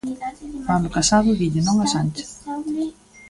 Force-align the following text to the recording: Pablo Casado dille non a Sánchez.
Pablo 0.67 0.87
Casado 0.97 1.29
dille 1.39 1.61
non 1.67 1.77
a 1.79 1.87
Sánchez. 1.93 2.29